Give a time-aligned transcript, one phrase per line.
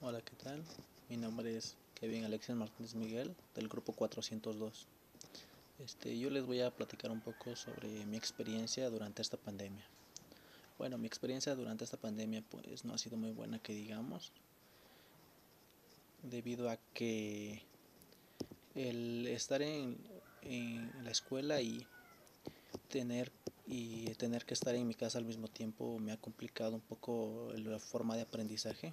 [0.00, 0.62] Hola, ¿qué tal?
[1.08, 4.86] Mi nombre es Kevin Alexis Martínez Miguel del grupo 402.
[5.80, 9.84] Este, yo les voy a platicar un poco sobre mi experiencia durante esta pandemia.
[10.78, 14.30] Bueno, mi experiencia durante esta pandemia pues no ha sido muy buena que digamos,
[16.22, 17.64] debido a que
[18.76, 19.98] el estar en,
[20.42, 21.84] en la escuela y
[22.88, 23.32] tener
[23.66, 27.50] y tener que estar en mi casa al mismo tiempo me ha complicado un poco
[27.56, 28.92] la forma de aprendizaje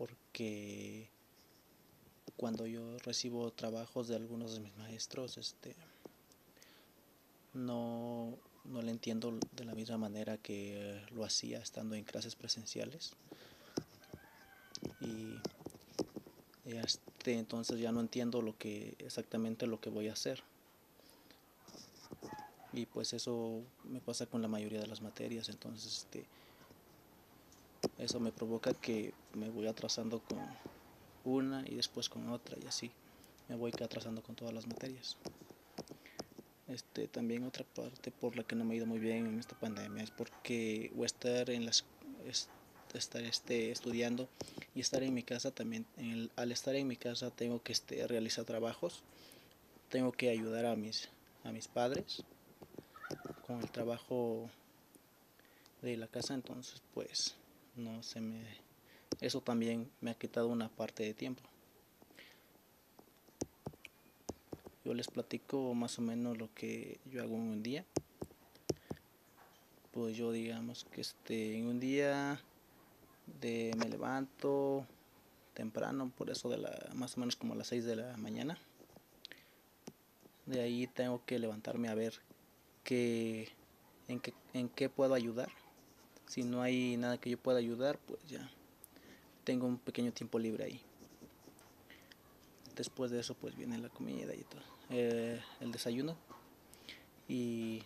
[0.00, 1.10] porque
[2.38, 5.76] cuando yo recibo trabajos de algunos de mis maestros este
[7.52, 13.12] no, no le entiendo de la misma manera que lo hacía estando en clases presenciales.
[15.02, 15.34] Y
[16.64, 20.42] este, entonces ya no entiendo lo que exactamente lo que voy a hacer.
[22.72, 26.24] Y pues eso me pasa con la mayoría de las materias entonces este
[28.00, 30.38] eso me provoca que me voy atrasando con
[31.24, 32.90] una y después con otra y así
[33.48, 35.16] me voy atrasando con todas las materias.
[36.68, 39.58] Este también otra parte por la que no me ha ido muy bien en esta
[39.58, 41.84] pandemia es porque o estar en las
[42.94, 44.28] estar este estudiando
[44.74, 45.86] y estar en mi casa también
[46.36, 49.02] al estar en mi casa tengo que este, realizar trabajos.
[49.88, 51.08] Tengo que ayudar a mis
[51.44, 52.22] a mis padres
[53.46, 54.48] con el trabajo
[55.82, 57.34] de la casa entonces pues
[57.76, 58.44] no se me
[59.20, 61.42] eso también me ha quitado una parte de tiempo.
[64.84, 67.84] Yo les platico más o menos lo que yo hago en un día.
[69.92, 72.40] Pues yo digamos que este en un día
[73.40, 74.86] de me levanto
[75.52, 78.58] temprano por eso de la más o menos como a las 6 de la mañana.
[80.46, 82.14] De ahí tengo que levantarme a ver
[82.82, 83.48] que,
[84.08, 85.50] en, qué, en qué puedo ayudar.
[86.30, 88.48] Si no hay nada que yo pueda ayudar, pues ya
[89.42, 90.80] tengo un pequeño tiempo libre ahí.
[92.76, 96.16] Después de eso, pues viene la comida y todo, eh, el desayuno.
[97.26, 97.82] Y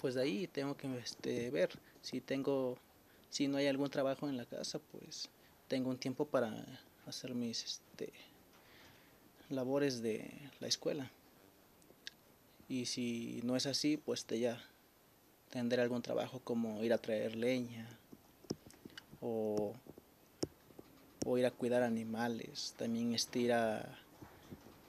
[0.00, 1.70] pues de ahí tengo que este, ver
[2.02, 2.76] si tengo,
[3.28, 5.30] si no hay algún trabajo en la casa, pues
[5.68, 6.66] tengo un tiempo para
[7.06, 8.12] hacer mis este,
[9.48, 10.28] labores de
[10.58, 11.08] la escuela
[12.68, 14.60] y si no es así pues te ya
[15.50, 17.86] tendré algún trabajo como ir a traer leña
[19.20, 19.74] o,
[21.26, 23.98] o ir a cuidar animales también este a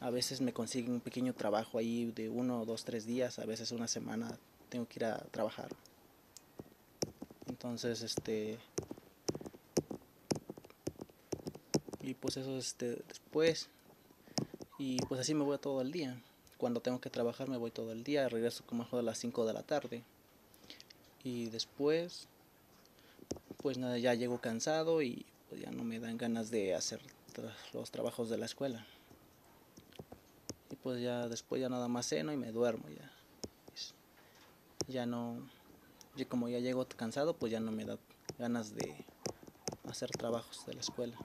[0.00, 3.70] a veces me consiguen un pequeño trabajo ahí de uno, dos, tres días, a veces
[3.70, 4.36] una semana
[4.68, 5.68] tengo que ir a trabajar.
[7.46, 8.58] Entonces, este,
[12.00, 13.68] y pues eso, este, después,
[14.76, 16.20] y pues así me voy todo el día
[16.62, 19.52] cuando tengo que trabajar me voy todo el día, regreso como a las 5 de
[19.52, 20.04] la tarde.
[21.24, 22.28] Y después,
[23.58, 27.00] pues nada, ya llego cansado y pues ya no me dan ganas de hacer
[27.72, 28.86] los trabajos de la escuela.
[30.70, 33.10] Y pues ya después ya nada más ceno y me duermo ya.
[34.88, 35.36] Ya no,
[36.16, 37.98] y como ya llego cansado, pues ya no me da
[38.38, 39.04] ganas de
[39.88, 41.16] hacer trabajos de la escuela.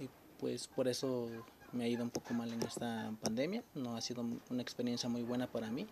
[0.00, 0.08] Y
[0.38, 1.28] pues por eso
[1.72, 5.22] me ha ido un poco mal en esta pandemia, no ha sido una experiencia muy
[5.22, 5.86] buena para mí,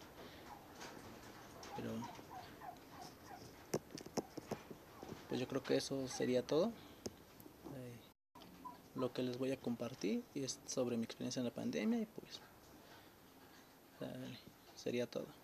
[1.80, 1.94] pero
[5.28, 6.72] pues yo creo que eso sería todo.
[7.76, 7.96] Eh,
[8.96, 12.40] lo que les voy a compartir es sobre mi experiencia en la pandemia y pues
[14.74, 15.39] sería todo.